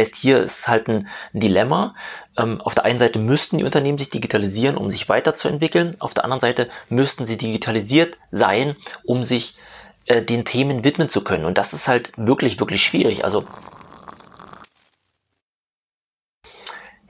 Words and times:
heißt, 0.00 0.16
hier 0.16 0.42
ist 0.42 0.66
halt 0.66 0.88
ein, 0.88 1.08
Dilemma. 1.32 1.94
Ähm, 2.36 2.60
auf 2.60 2.74
der 2.74 2.84
einen 2.84 2.98
Seite 2.98 3.18
müssten 3.18 3.58
die 3.58 3.64
Unternehmen 3.64 3.98
sich 3.98 4.10
digitalisieren, 4.10 4.76
um 4.76 4.90
sich 4.90 5.08
weiterzuentwickeln. 5.08 5.96
Auf 6.00 6.14
der 6.14 6.24
anderen 6.24 6.40
Seite 6.40 6.68
müssten 6.88 7.26
sie 7.26 7.36
digitalisiert 7.38 8.16
sein, 8.32 8.76
um 9.04 9.22
sich 9.22 9.56
äh, 10.06 10.22
den 10.22 10.44
Themen 10.44 10.82
widmen 10.82 11.08
zu 11.08 11.22
können. 11.22 11.44
Und 11.44 11.58
das 11.58 11.72
ist 11.72 11.86
halt 11.86 12.10
wirklich, 12.16 12.58
wirklich 12.58 12.84
schwierig. 12.84 13.24
Also 13.24 13.44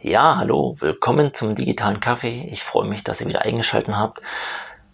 ja, 0.00 0.36
hallo, 0.36 0.76
willkommen 0.80 1.32
zum 1.32 1.54
digitalen 1.54 2.00
Kaffee. 2.00 2.46
Ich 2.52 2.62
freue 2.62 2.86
mich, 2.86 3.02
dass 3.02 3.22
ihr 3.22 3.28
wieder 3.28 3.42
eingeschaltet 3.42 3.94
habt. 3.94 4.20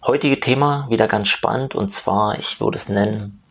Heutige 0.01 0.39
Thema 0.39 0.87
wieder 0.89 1.09
ganz 1.09 1.27
spannend 1.27 1.75
und 1.75 1.91
zwar, 1.91 2.39
ich 2.39 2.61
würde 2.61 2.77
es 2.77 2.87
nennen, 2.87 3.43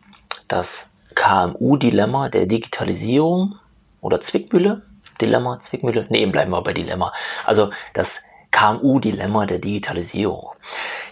das 0.47 0.89
KMU-Dilemma 1.13 2.29
der 2.29 2.47
Digitalisierung 2.47 3.59
oder 4.01 4.21
Zwickmühle. 4.21 4.81
Dilemma, 5.19 5.59
Zwickmühle. 5.59 6.07
Nee, 6.09 6.25
bleiben 6.25 6.51
wir 6.51 6.61
bei 6.61 6.73
Dilemma. 6.73 7.13
Also 7.45 7.71
das 7.93 8.21
KMU-Dilemma 8.51 9.45
der 9.45 9.59
Digitalisierung. 9.59 10.49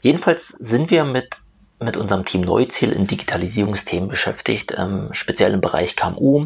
Jedenfalls 0.01 0.49
sind 0.49 0.91
wir 0.91 1.05
mit, 1.05 1.37
mit 1.79 1.95
unserem 1.95 2.25
Team 2.25 2.41
Neuziel 2.41 2.91
in 2.91 3.07
Digitalisierungsthemen 3.07 4.09
beschäftigt, 4.09 4.75
ähm, 4.77 5.09
speziell 5.11 5.53
im 5.53 5.61
Bereich 5.61 5.95
KMU. 5.95 6.45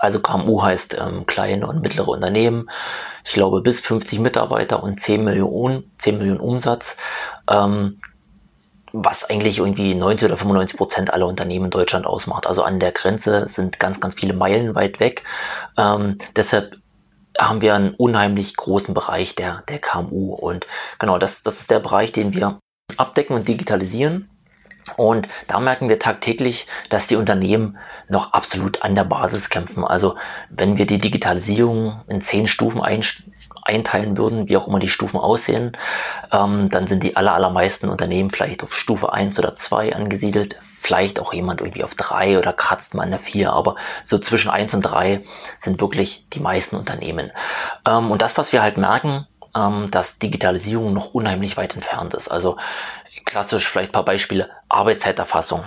Also 0.00 0.20
KMU 0.20 0.62
heißt 0.62 0.96
ähm, 0.98 1.26
kleine 1.26 1.66
und 1.66 1.82
mittlere 1.82 2.08
Unternehmen. 2.08 2.70
Ich 3.24 3.32
glaube 3.32 3.60
bis 3.62 3.80
50 3.80 4.18
Mitarbeiter 4.18 4.82
und 4.82 5.00
10 5.00 5.24
Millionen, 5.24 5.90
10 5.98 6.18
Millionen 6.18 6.40
Umsatz. 6.40 6.96
Ähm, 7.48 8.00
was 8.96 9.28
eigentlich 9.28 9.58
irgendwie 9.58 9.94
90 9.96 10.26
oder 10.26 10.36
95 10.36 10.76
Prozent 10.76 11.12
aller 11.12 11.26
Unternehmen 11.26 11.64
in 11.64 11.70
Deutschland 11.72 12.06
ausmacht. 12.06 12.46
Also 12.46 12.62
an 12.62 12.78
der 12.78 12.92
Grenze 12.92 13.48
sind 13.48 13.80
ganz, 13.80 14.00
ganz 14.00 14.14
viele 14.14 14.34
Meilen 14.34 14.76
weit 14.76 15.00
weg. 15.00 15.24
Ähm, 15.76 16.18
deshalb 16.36 16.76
haben 17.36 17.60
wir 17.60 17.74
einen 17.74 17.90
unheimlich 17.90 18.54
großen 18.54 18.94
Bereich 18.94 19.34
der, 19.34 19.64
der 19.68 19.80
KMU. 19.80 20.34
Und 20.34 20.68
genau, 21.00 21.18
das, 21.18 21.42
das 21.42 21.58
ist 21.58 21.72
der 21.72 21.80
Bereich, 21.80 22.12
den 22.12 22.34
wir 22.34 22.60
abdecken 22.96 23.34
und 23.34 23.48
digitalisieren. 23.48 24.30
Und 24.96 25.28
da 25.46 25.60
merken 25.60 25.88
wir 25.88 25.98
tagtäglich, 25.98 26.66
dass 26.90 27.06
die 27.06 27.16
Unternehmen 27.16 27.78
noch 28.08 28.32
absolut 28.32 28.82
an 28.82 28.94
der 28.94 29.04
Basis 29.04 29.48
kämpfen. 29.48 29.84
Also 29.84 30.16
wenn 30.50 30.76
wir 30.76 30.86
die 30.86 30.98
Digitalisierung 30.98 32.02
in 32.06 32.20
zehn 32.20 32.46
Stufen 32.46 32.82
einteilen 33.64 34.16
würden, 34.16 34.48
wie 34.48 34.56
auch 34.56 34.68
immer 34.68 34.78
die 34.78 34.88
Stufen 34.88 35.18
aussehen, 35.18 35.76
ähm, 36.32 36.68
dann 36.68 36.86
sind 36.86 37.02
die 37.02 37.16
aller, 37.16 37.34
allermeisten 37.34 37.88
Unternehmen 37.88 38.30
vielleicht 38.30 38.62
auf 38.62 38.74
Stufe 38.74 39.12
1 39.12 39.38
oder 39.38 39.54
2 39.54 39.96
angesiedelt, 39.96 40.58
vielleicht 40.80 41.18
auch 41.18 41.32
jemand 41.32 41.62
irgendwie 41.62 41.84
auf 41.84 41.94
3 41.94 42.38
oder 42.38 42.52
kratzt 42.52 42.94
mal 42.94 43.04
an 43.04 43.10
der 43.10 43.20
4, 43.20 43.50
aber 43.50 43.76
so 44.04 44.18
zwischen 44.18 44.50
1 44.50 44.74
und 44.74 44.82
3 44.82 45.24
sind 45.58 45.80
wirklich 45.80 46.26
die 46.34 46.40
meisten 46.40 46.76
Unternehmen. 46.76 47.32
Ähm, 47.88 48.10
und 48.10 48.20
das, 48.20 48.36
was 48.36 48.52
wir 48.52 48.62
halt 48.62 48.76
merken, 48.76 49.26
ähm, 49.56 49.90
dass 49.90 50.18
Digitalisierung 50.18 50.92
noch 50.92 51.14
unheimlich 51.14 51.56
weit 51.56 51.74
entfernt 51.74 52.12
ist. 52.14 52.28
Also 52.28 52.58
klassisch 53.24 53.66
vielleicht 53.66 53.92
paar 53.92 54.04
Beispiele, 54.04 54.50
Arbeitszeiterfassung. 54.68 55.64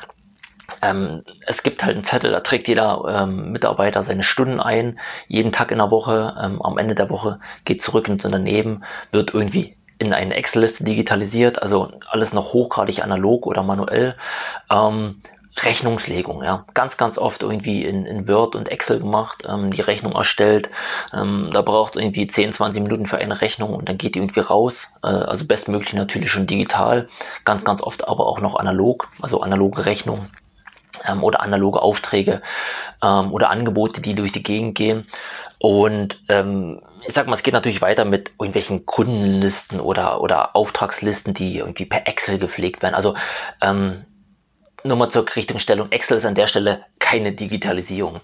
Ähm, 0.81 1.23
es 1.45 1.63
gibt 1.63 1.83
halt 1.83 1.95
einen 1.95 2.03
Zettel, 2.03 2.31
da 2.31 2.41
trägt 2.41 2.67
jeder 2.67 3.03
ähm, 3.07 3.51
Mitarbeiter 3.51 4.03
seine 4.03 4.23
Stunden 4.23 4.59
ein, 4.59 4.99
jeden 5.27 5.51
Tag 5.51 5.71
in 5.71 5.77
der 5.77 5.91
Woche. 5.91 6.35
Ähm, 6.41 6.61
am 6.61 6.77
Ende 6.77 6.93
der 6.93 7.09
Woche 7.09 7.39
geht 7.65 7.81
zurück 7.81 8.07
ins 8.09 8.25
Unternehmen, 8.25 8.83
wird 9.11 9.33
irgendwie 9.33 9.77
in 9.99 10.13
eine 10.13 10.35
Excel-Liste 10.35 10.83
digitalisiert, 10.83 11.61
also 11.61 11.91
alles 12.09 12.33
noch 12.33 12.53
hochgradig 12.53 13.01
analog 13.01 13.47
oder 13.47 13.63
manuell. 13.63 14.15
Ähm, 14.69 15.21
Rechnungslegung, 15.63 16.43
ja, 16.43 16.65
ganz, 16.73 16.97
ganz 16.97 17.17
oft 17.17 17.41
irgendwie 17.41 17.83
in, 17.83 18.05
in 18.05 18.27
Word 18.27 18.55
und 18.55 18.69
Excel 18.69 18.99
gemacht, 18.99 19.43
ähm, 19.47 19.71
die 19.71 19.81
Rechnung 19.81 20.13
erstellt. 20.13 20.69
Ähm, 21.13 21.49
da 21.51 21.61
braucht 21.61 21.95
es 21.95 22.01
irgendwie 22.01 22.27
10, 22.27 22.53
20 22.53 22.83
Minuten 22.83 23.05
für 23.05 23.17
eine 23.17 23.41
Rechnung 23.41 23.73
und 23.73 23.89
dann 23.89 23.97
geht 23.97 24.15
die 24.15 24.19
irgendwie 24.19 24.41
raus. 24.41 24.87
Äh, 25.03 25.07
also 25.07 25.45
bestmöglich 25.45 25.93
natürlich 25.93 26.31
schon 26.31 26.47
digital, 26.47 27.09
ganz, 27.43 27.65
ganz 27.65 27.81
oft 27.81 28.07
aber 28.07 28.27
auch 28.27 28.39
noch 28.39 28.55
analog, 28.55 29.09
also 29.19 29.41
analoge 29.41 29.85
Rechnung 29.85 30.27
ähm, 31.07 31.23
oder 31.23 31.41
analoge 31.41 31.81
Aufträge 31.81 32.41
ähm, 33.01 33.33
oder 33.33 33.49
Angebote, 33.49 34.01
die 34.01 34.15
durch 34.15 34.31
die 34.31 34.43
Gegend 34.43 34.75
gehen. 34.75 35.07
Und 35.59 36.21
ähm, 36.29 36.81
ich 37.05 37.13
sag 37.13 37.25
mal, 37.27 37.33
es 37.33 37.43
geht 37.43 37.53
natürlich 37.53 37.81
weiter 37.81 38.05
mit 38.05 38.31
irgendwelchen 38.39 38.85
Kundenlisten 38.85 39.79
oder, 39.79 40.21
oder 40.21 40.55
Auftragslisten, 40.55 41.33
die 41.33 41.57
irgendwie 41.57 41.85
per 41.85 42.07
Excel 42.07 42.37
gepflegt 42.37 42.83
werden. 42.83 42.95
Also 42.95 43.15
ähm, 43.61 44.05
nur 44.83 44.97
mal 44.97 45.09
zur 45.09 45.25
Richtungsstellung. 45.35 45.91
Excel 45.91 46.17
ist 46.17 46.25
an 46.25 46.35
der 46.35 46.47
Stelle 46.47 46.85
keine 46.99 47.31
Digitalisierung. 47.31 48.21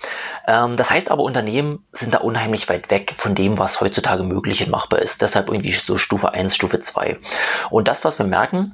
Ähm, 0.47 0.75
das 0.75 0.91
heißt 0.91 1.11
aber, 1.11 1.23
Unternehmen 1.23 1.85
sind 1.91 2.13
da 2.13 2.19
unheimlich 2.19 2.69
weit 2.69 2.89
weg 2.89 3.13
von 3.17 3.35
dem, 3.35 3.57
was 3.57 3.81
heutzutage 3.81 4.23
möglich 4.23 4.63
und 4.63 4.69
machbar 4.69 5.01
ist. 5.01 5.21
Deshalb 5.21 5.49
irgendwie 5.49 5.71
so 5.71 5.97
Stufe 5.97 6.33
1, 6.33 6.55
Stufe 6.55 6.79
2. 6.79 7.17
Und 7.69 7.87
das, 7.87 8.03
was 8.03 8.19
wir 8.19 8.25
merken, 8.25 8.73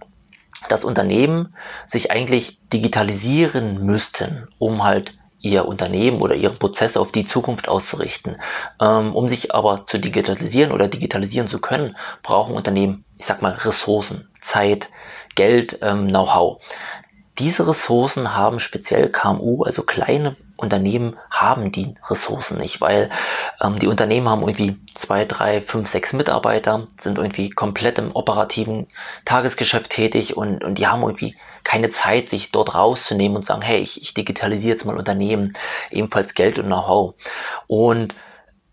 dass 0.67 0.83
Unternehmen 0.83 1.55
sich 1.87 2.11
eigentlich 2.11 2.59
digitalisieren 2.73 3.85
müssten, 3.85 4.47
um 4.57 4.83
halt 4.83 5.13
ihr 5.41 5.65
Unternehmen 5.65 6.21
oder 6.21 6.35
ihre 6.35 6.53
Prozesse 6.53 6.99
auf 6.99 7.11
die 7.13 7.25
Zukunft 7.25 7.69
auszurichten. 7.69 8.37
Ähm, 8.81 9.15
um 9.15 9.29
sich 9.29 9.55
aber 9.55 9.85
zu 9.85 9.97
digitalisieren 9.97 10.71
oder 10.71 10.87
digitalisieren 10.87 11.47
zu 11.47 11.59
können, 11.59 11.95
brauchen 12.23 12.55
Unternehmen, 12.55 13.05
ich 13.17 13.25
sag 13.25 13.41
mal, 13.41 13.53
Ressourcen, 13.53 14.27
Zeit, 14.41 14.89
Geld, 15.35 15.79
ähm, 15.81 16.09
Know-how. 16.09 16.61
Diese 17.39 17.65
Ressourcen 17.67 18.35
haben 18.35 18.59
speziell 18.59 19.09
KMU, 19.09 19.63
also 19.63 19.83
kleine 19.83 20.35
Unternehmen 20.57 21.15
haben 21.31 21.71
die 21.71 21.95
Ressourcen 22.09 22.57
nicht, 22.57 22.81
weil 22.81 23.09
ähm, 23.61 23.79
die 23.79 23.87
Unternehmen 23.87 24.27
haben 24.27 24.41
irgendwie 24.41 24.77
zwei, 24.93 25.23
drei, 25.23 25.61
fünf, 25.61 25.89
sechs 25.89 26.11
Mitarbeiter, 26.11 26.87
sind 26.97 27.17
irgendwie 27.17 27.49
komplett 27.49 27.97
im 27.97 28.13
operativen 28.13 28.87
Tagesgeschäft 29.23 29.89
tätig 29.89 30.35
und, 30.35 30.65
und 30.65 30.77
die 30.77 30.87
haben 30.87 31.01
irgendwie 31.01 31.35
keine 31.63 31.89
Zeit, 31.89 32.29
sich 32.29 32.51
dort 32.51 32.75
rauszunehmen 32.75 33.37
und 33.37 33.45
sagen, 33.45 33.61
hey, 33.61 33.79
ich, 33.79 34.01
ich 34.01 34.13
digitalisiere 34.13 34.73
jetzt 34.73 34.85
mal 34.85 34.97
Unternehmen, 34.97 35.53
ebenfalls 35.91 36.33
Geld 36.33 36.59
und 36.59 36.65
Know-how. 36.65 37.15
Und 37.67 38.15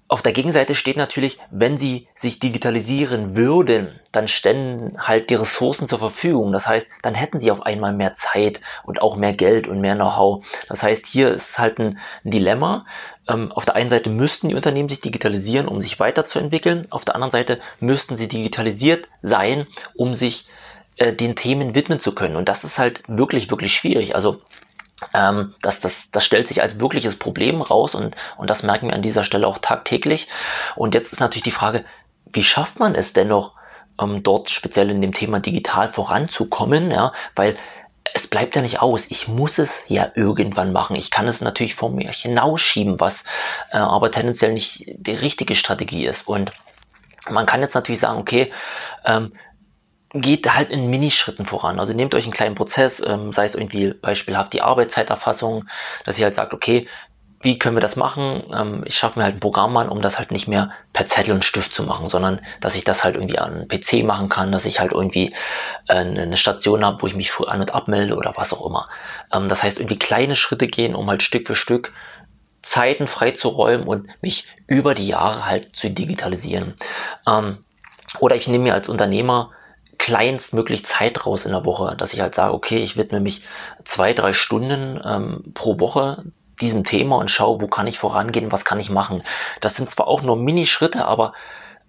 auf 0.08 0.22
der 0.22 0.32
Gegenseite 0.32 0.74
steht 0.76 0.96
natürlich, 0.96 1.38
wenn 1.50 1.78
sie 1.78 2.06
sich 2.14 2.38
digitalisieren 2.38 3.34
würden, 3.34 3.98
dann 4.12 4.28
ständen 4.28 4.96
halt 5.00 5.30
die 5.30 5.34
Ressourcen 5.34 5.88
zur 5.88 5.98
Verfügung. 5.98 6.52
Das 6.52 6.68
heißt, 6.68 6.88
dann 7.02 7.14
hätten 7.14 7.40
sie 7.40 7.50
auf 7.50 7.62
einmal 7.62 7.92
mehr 7.92 8.14
Zeit 8.14 8.60
und 8.84 9.02
auch 9.02 9.16
mehr 9.16 9.32
Geld 9.32 9.66
und 9.66 9.80
mehr 9.80 9.96
Know-how. 9.96 10.44
Das 10.68 10.84
heißt, 10.84 11.06
hier 11.06 11.32
ist 11.32 11.58
halt 11.58 11.78
ein, 11.78 11.98
Dilemma. 12.22 12.86
Ähm, 13.28 13.50
auf 13.50 13.64
der 13.64 13.74
einen 13.74 13.90
Seite 13.90 14.08
müssten 14.10 14.48
die 14.48 14.54
Unternehmen 14.54 14.88
sich 14.88 15.00
digitalisieren, 15.00 15.66
um 15.66 15.80
sich 15.80 15.98
weiterzuentwickeln. 15.98 16.86
Auf 16.90 17.04
der 17.04 17.16
anderen 17.16 17.32
Seite 17.32 17.60
müssten 17.80 18.16
sie 18.16 18.28
digitalisiert 18.28 19.08
sein, 19.22 19.66
um 19.96 20.14
sich 20.14 20.46
äh, 20.98 21.12
den 21.12 21.34
Themen 21.34 21.74
widmen 21.74 21.98
zu 21.98 22.12
können. 22.12 22.36
Und 22.36 22.48
das 22.48 22.62
ist 22.62 22.78
halt 22.78 23.02
wirklich, 23.08 23.50
wirklich 23.50 23.74
schwierig. 23.74 24.14
Also 24.14 24.40
ähm, 25.12 25.54
das, 25.62 25.80
das, 25.80 26.10
das 26.10 26.24
stellt 26.24 26.48
sich 26.48 26.62
als 26.62 26.78
wirkliches 26.78 27.18
Problem 27.18 27.62
raus 27.62 27.94
und, 27.94 28.16
und 28.36 28.50
das 28.50 28.62
merken 28.62 28.88
wir 28.88 28.94
an 28.94 29.02
dieser 29.02 29.24
Stelle 29.24 29.46
auch 29.46 29.58
tagtäglich. 29.58 30.28
Und 30.74 30.94
jetzt 30.94 31.12
ist 31.12 31.20
natürlich 31.20 31.44
die 31.44 31.50
Frage, 31.50 31.84
wie 32.32 32.44
schafft 32.44 32.78
man 32.78 32.94
es 32.94 33.12
dennoch, 33.12 33.52
ähm, 34.00 34.22
dort 34.22 34.50
speziell 34.50 34.90
in 34.90 35.00
dem 35.00 35.12
Thema 35.12 35.40
digital 35.40 35.90
voranzukommen, 35.90 36.90
ja, 36.90 37.12
weil 37.34 37.56
es 38.14 38.28
bleibt 38.28 38.56
ja 38.56 38.62
nicht 38.62 38.80
aus. 38.80 39.06
Ich 39.10 39.28
muss 39.28 39.58
es 39.58 39.82
ja 39.88 40.10
irgendwann 40.14 40.72
machen. 40.72 40.96
Ich 40.96 41.10
kann 41.10 41.28
es 41.28 41.40
natürlich 41.40 41.74
vor 41.74 41.90
mir 41.90 42.10
hinausschieben, 42.10 43.00
was 43.00 43.24
äh, 43.72 43.78
aber 43.78 44.10
tendenziell 44.10 44.52
nicht 44.52 44.84
die 44.86 45.14
richtige 45.14 45.54
Strategie 45.54 46.06
ist. 46.06 46.26
Und 46.26 46.52
man 47.28 47.46
kann 47.46 47.60
jetzt 47.60 47.74
natürlich 47.74 48.00
sagen, 48.00 48.18
okay, 48.18 48.52
ähm, 49.04 49.32
geht 50.20 50.52
halt 50.54 50.70
in 50.70 50.88
Minischritten 50.88 51.44
voran. 51.44 51.80
Also 51.80 51.92
nehmt 51.92 52.14
euch 52.14 52.24
einen 52.24 52.32
kleinen 52.32 52.54
Prozess, 52.54 53.02
ähm, 53.04 53.32
sei 53.32 53.44
es 53.44 53.54
irgendwie 53.54 53.92
beispielhaft 53.92 54.52
die 54.52 54.62
Arbeitszeiterfassung, 54.62 55.66
dass 56.04 56.18
ihr 56.18 56.24
halt 56.24 56.34
sagt, 56.34 56.54
okay, 56.54 56.88
wie 57.42 57.58
können 57.58 57.76
wir 57.76 57.80
das 57.80 57.96
machen? 57.96 58.42
Ähm, 58.52 58.82
ich 58.86 58.96
schaffe 58.96 59.18
mir 59.18 59.24
halt 59.24 59.36
ein 59.36 59.40
Programm 59.40 59.76
an, 59.76 59.88
um 59.88 60.00
das 60.00 60.18
halt 60.18 60.30
nicht 60.30 60.48
mehr 60.48 60.70
per 60.92 61.06
Zettel 61.06 61.34
und 61.34 61.44
Stift 61.44 61.72
zu 61.72 61.82
machen, 61.82 62.08
sondern 62.08 62.40
dass 62.60 62.74
ich 62.74 62.84
das 62.84 63.04
halt 63.04 63.14
irgendwie 63.14 63.38
an 63.38 63.68
PC 63.68 64.04
machen 64.04 64.28
kann, 64.28 64.52
dass 64.52 64.64
ich 64.64 64.80
halt 64.80 64.92
irgendwie 64.92 65.34
äh, 65.88 65.94
eine 65.94 66.36
Station 66.36 66.84
habe, 66.84 67.02
wo 67.02 67.06
ich 67.06 67.14
mich 67.14 67.30
früh 67.30 67.46
an- 67.46 67.60
und 67.60 67.74
abmelde 67.74 68.16
oder 68.16 68.32
was 68.36 68.52
auch 68.52 68.66
immer. 68.66 68.88
Ähm, 69.32 69.48
das 69.48 69.62
heißt, 69.62 69.78
irgendwie 69.78 69.98
kleine 69.98 70.34
Schritte 70.34 70.66
gehen, 70.66 70.94
um 70.94 71.08
halt 71.08 71.22
Stück 71.22 71.46
für 71.46 71.54
Stück 71.54 71.92
Zeiten 72.62 73.06
freizuräumen 73.06 73.86
und 73.86 74.08
mich 74.22 74.48
über 74.66 74.94
die 74.94 75.06
Jahre 75.06 75.46
halt 75.46 75.76
zu 75.76 75.88
digitalisieren. 75.88 76.74
Ähm, 77.28 77.58
oder 78.18 78.34
ich 78.34 78.48
nehme 78.48 78.64
mir 78.64 78.74
als 78.74 78.88
Unternehmer 78.88 79.52
kleinstmöglich 79.98 80.84
Zeit 80.86 81.26
raus 81.26 81.44
in 81.44 81.52
der 81.52 81.64
Woche, 81.64 81.96
dass 81.96 82.12
ich 82.12 82.20
halt 82.20 82.34
sage, 82.34 82.54
okay, 82.54 82.78
ich 82.78 82.96
widme 82.96 83.20
mich 83.20 83.42
zwei, 83.84 84.12
drei 84.12 84.32
Stunden 84.32 85.00
ähm, 85.04 85.52
pro 85.54 85.78
Woche 85.80 86.24
diesem 86.60 86.84
Thema 86.84 87.16
und 87.16 87.30
schaue, 87.30 87.60
wo 87.60 87.68
kann 87.68 87.86
ich 87.86 87.98
vorangehen, 87.98 88.52
was 88.52 88.64
kann 88.64 88.80
ich 88.80 88.90
machen. 88.90 89.22
Das 89.60 89.76
sind 89.76 89.90
zwar 89.90 90.08
auch 90.08 90.22
nur 90.22 90.36
Minischritte, 90.36 91.04
aber 91.04 91.32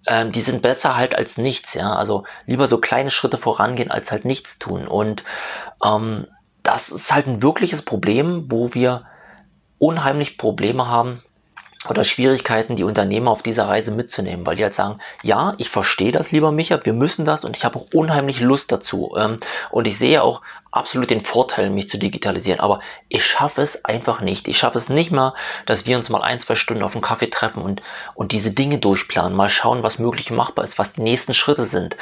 ähm, 0.06 0.32
die 0.32 0.40
sind 0.40 0.62
besser 0.62 0.96
halt 0.96 1.14
als 1.14 1.38
nichts, 1.38 1.74
ja. 1.74 1.94
Also 1.94 2.24
lieber 2.46 2.68
so 2.68 2.78
kleine 2.78 3.10
Schritte 3.10 3.38
vorangehen, 3.38 3.90
als 3.90 4.10
halt 4.10 4.24
nichts 4.24 4.58
tun. 4.58 4.86
Und 4.86 5.24
ähm, 5.84 6.26
das 6.62 6.90
ist 6.90 7.12
halt 7.12 7.26
ein 7.26 7.42
wirkliches 7.42 7.82
Problem, 7.82 8.50
wo 8.50 8.74
wir 8.74 9.06
unheimlich 9.78 10.38
Probleme 10.38 10.88
haben, 10.88 11.22
oder 11.90 12.04
Schwierigkeiten, 12.04 12.76
die 12.76 12.84
Unternehmer 12.84 13.30
auf 13.30 13.42
dieser 13.42 13.68
Reise 13.68 13.90
mitzunehmen, 13.90 14.46
weil 14.46 14.56
die 14.56 14.62
halt 14.62 14.74
sagen, 14.74 15.00
ja, 15.22 15.54
ich 15.58 15.68
verstehe 15.68 16.12
das, 16.12 16.32
lieber 16.32 16.52
Micha, 16.52 16.80
wir 16.84 16.92
müssen 16.92 17.24
das 17.24 17.44
und 17.44 17.56
ich 17.56 17.64
habe 17.64 17.78
auch 17.78 17.86
unheimlich 17.92 18.40
Lust 18.40 18.72
dazu. 18.72 19.14
Ähm, 19.18 19.38
und 19.70 19.86
ich 19.86 19.98
sehe 19.98 20.22
auch 20.22 20.42
absolut 20.70 21.10
den 21.10 21.22
Vorteil, 21.22 21.70
mich 21.70 21.88
zu 21.88 21.98
digitalisieren, 21.98 22.60
aber 22.60 22.80
ich 23.08 23.24
schaffe 23.24 23.62
es 23.62 23.84
einfach 23.84 24.20
nicht. 24.20 24.48
Ich 24.48 24.58
schaffe 24.58 24.78
es 24.78 24.88
nicht 24.88 25.10
mehr, 25.10 25.34
dass 25.66 25.86
wir 25.86 25.96
uns 25.96 26.08
mal 26.08 26.22
ein, 26.22 26.38
zwei 26.38 26.56
Stunden 26.56 26.82
auf 26.82 26.92
einen 26.92 27.02
Kaffee 27.02 27.30
treffen 27.30 27.62
und, 27.62 27.82
und 28.14 28.32
diese 28.32 28.50
Dinge 28.50 28.78
durchplanen, 28.78 29.36
mal 29.36 29.48
schauen, 29.48 29.82
was 29.82 29.98
möglich 29.98 30.30
machbar 30.30 30.64
ist, 30.64 30.78
was 30.78 30.92
die 30.92 31.02
nächsten 31.02 31.34
Schritte 31.34 31.64
sind. 31.64 31.96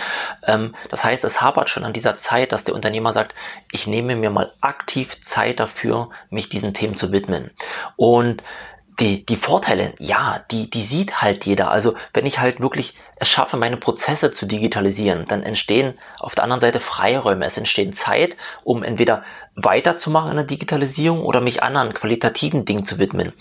Ähm, 0.45 0.75
das 0.91 1.05
heißt, 1.05 1.25
es 1.25 1.41
hapert 1.41 1.71
schon 1.71 1.85
an 1.85 1.93
dieser 1.93 2.17
Zeit, 2.17 2.53
dass 2.53 2.65
der 2.65 2.75
Unternehmer 2.75 3.13
sagt, 3.13 3.35
ich 3.71 3.87
nehme 3.87 4.17
mir 4.17 4.31
mal 4.31 4.53
aktiv 4.61 5.21
Zeit 5.21 5.61
dafür, 5.61 6.11
mich 6.31 6.49
diesen 6.49 6.75
Themen 6.75 6.97
zu 6.97 7.13
widmen. 7.13 7.51
Und 7.97 8.43
die, 9.01 9.27
die 9.27 9.37
Vorteile, 9.37 9.93
ja, 9.99 10.45
die, 10.51 10.71
die 10.71 10.83
sieht 10.83 11.21
halt 11.21 11.45
jeder. 11.45 11.71
Also 11.71 11.95
wenn 12.15 12.25
ich 12.25 12.39
halt 12.39 12.61
wirklich 12.61 12.95
es 13.17 13.29
schaffe, 13.29 13.57
meine 13.57 13.77
Prozesse 13.77 14.31
zu 14.31 14.47
digitalisieren, 14.47 15.25
dann 15.27 15.43
entstehen 15.43 15.99
auf 16.19 16.35
der 16.35 16.45
anderen 16.45 16.61
Seite 16.61 16.81
Freiräume. 16.81 17.47
Es 17.47 17.57
entstehen 17.57 17.93
Zeit, 17.93 18.37
um 18.65 18.83
entweder 18.83 19.25
weiterzumachen 19.55 20.31
in 20.31 20.37
der 20.37 20.47
Digitalisierung 20.47 21.25
oder 21.25 21.41
mich 21.41 21.63
anderen 21.63 21.95
qualitativen 21.95 22.65
Dingen 22.65 22.85
zu 22.85 22.99
widmen. 22.99 23.33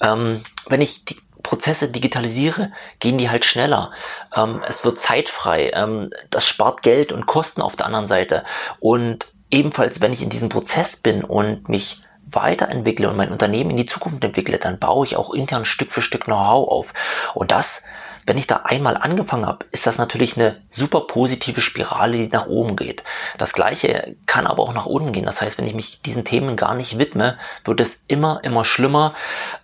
Ähm, 0.00 0.42
wenn 0.68 0.80
ich 0.80 1.04
die 1.04 1.16
Prozesse 1.42 1.88
digitalisiere, 1.88 2.72
gehen 2.98 3.18
die 3.18 3.30
halt 3.30 3.44
schneller. 3.44 3.92
Ähm, 4.34 4.62
es 4.66 4.84
wird 4.84 4.98
zeitfrei. 4.98 5.70
Ähm, 5.74 6.10
das 6.30 6.46
spart 6.46 6.82
Geld 6.82 7.12
und 7.12 7.26
Kosten 7.26 7.62
auf 7.62 7.76
der 7.76 7.86
anderen 7.86 8.06
Seite. 8.06 8.44
Und 8.78 9.26
ebenfalls, 9.50 10.00
wenn 10.00 10.12
ich 10.12 10.22
in 10.22 10.28
diesem 10.28 10.48
Prozess 10.48 10.96
bin 10.96 11.24
und 11.24 11.68
mich 11.68 12.02
weiterentwickle 12.32 13.08
und 13.08 13.16
mein 13.16 13.32
Unternehmen 13.32 13.70
in 13.70 13.76
die 13.76 13.86
Zukunft 13.86 14.24
entwickle, 14.24 14.58
dann 14.58 14.78
baue 14.78 15.06
ich 15.06 15.16
auch 15.16 15.32
intern 15.32 15.64
Stück 15.64 15.90
für 15.90 16.02
Stück 16.02 16.24
Know-how 16.24 16.68
auf. 16.68 16.92
Und 17.34 17.50
das, 17.50 17.82
wenn 18.26 18.38
ich 18.38 18.46
da 18.46 18.62
einmal 18.64 18.96
angefangen 18.96 19.46
habe, 19.46 19.66
ist 19.72 19.86
das 19.86 19.98
natürlich 19.98 20.36
eine 20.36 20.60
super 20.70 21.02
positive 21.02 21.60
Spirale, 21.60 22.16
die 22.16 22.28
nach 22.28 22.46
oben 22.46 22.76
geht. 22.76 23.02
Das 23.38 23.52
gleiche 23.52 24.16
kann 24.26 24.46
aber 24.46 24.62
auch 24.62 24.74
nach 24.74 24.86
unten 24.86 25.12
gehen. 25.12 25.24
Das 25.26 25.40
heißt, 25.40 25.58
wenn 25.58 25.66
ich 25.66 25.74
mich 25.74 26.02
diesen 26.02 26.24
Themen 26.24 26.56
gar 26.56 26.74
nicht 26.74 26.98
widme, 26.98 27.38
wird 27.64 27.80
es 27.80 28.02
immer, 28.08 28.40
immer 28.44 28.64
schlimmer. 28.64 29.14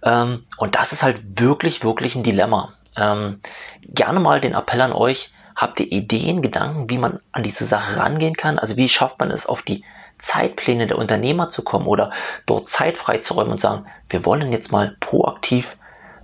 Ähm, 0.02 0.44
und 0.56 0.74
das 0.74 0.92
ist 0.92 1.02
halt 1.02 1.40
wirklich, 1.40 1.84
wirklich 1.84 2.14
ein 2.14 2.22
Dilemma. 2.22 2.74
Ähm, 2.96 3.40
gerne 3.82 4.20
mal 4.20 4.40
den 4.40 4.54
Appell 4.54 4.80
an 4.80 4.92
euch, 4.92 5.30
habt 5.54 5.80
ihr 5.80 5.90
Ideen, 5.90 6.42
Gedanken, 6.42 6.88
wie 6.90 6.98
man 6.98 7.20
an 7.32 7.42
diese 7.42 7.64
Sache 7.64 7.96
rangehen 7.96 8.36
kann? 8.36 8.58
Also 8.58 8.76
wie 8.76 8.88
schafft 8.88 9.18
man 9.18 9.30
es 9.30 9.46
auf 9.46 9.62
die 9.62 9.84
Zeitpläne 10.18 10.86
der 10.86 10.98
Unternehmer 10.98 11.48
zu 11.48 11.62
kommen 11.62 11.86
oder 11.86 12.10
dort 12.46 12.68
Zeit 12.68 12.98
freizuräumen 12.98 13.52
und 13.52 13.60
sagen, 13.60 13.86
wir 14.08 14.24
wollen 14.24 14.52
jetzt 14.52 14.72
mal 14.72 14.96
proaktiv 15.00 15.76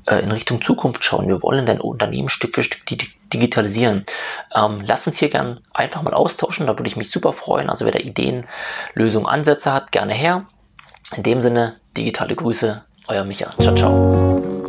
äh, 0.07 0.19
in 0.21 0.31
Richtung 0.31 0.63
Zukunft 0.63 1.05
schauen. 1.05 1.29
Wir 1.29 1.43
wollen 1.43 1.67
dein 1.67 1.81
Unternehmen 1.81 2.29
Stück 2.29 2.55
für 2.55 2.63
Stück 2.63 2.83
digitalisieren. 3.33 4.05
Ähm, 4.55 4.83
lass 4.85 5.07
uns 5.07 5.19
hier 5.19 5.31
gern 5.31 5.61
einfach 5.73 6.03
mal 6.03 6.15
austauschen. 6.15 6.67
Da 6.67 6.79
würde 6.79 6.89
ich 6.89 6.97
mich 6.97 7.11
super 7.11 7.33
freuen. 7.33 7.71
Also 7.71 7.85
wer 7.85 7.93
da 7.93 7.99
Ideen, 7.99 8.47
Lösungen, 8.95 9.27
Ansätze 9.27 9.73
hat, 9.73 9.93
gerne 9.93 10.15
her. 10.15 10.47
In 11.17 11.23
dem 11.23 11.41
Sinne, 11.41 11.77
digitale 11.97 12.35
Grüße, 12.35 12.83
euer 13.09 13.25
Micha. 13.25 13.53
Ciao, 13.59 13.75
ciao. 13.75 14.62